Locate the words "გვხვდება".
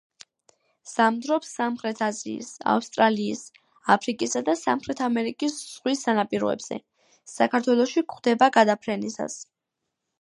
8.09-8.53